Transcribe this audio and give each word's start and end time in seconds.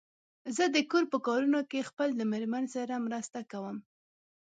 زه 0.55 0.63
د 0.75 0.77
کور 0.91 1.03
په 1.13 1.17
کارونو 1.27 1.59
کې 1.69 1.87
خپل 1.89 2.09
د 2.15 2.21
مېرمن 2.31 2.65
سره 2.75 3.03
مرسته 3.05 3.39
کوم. 3.51 3.77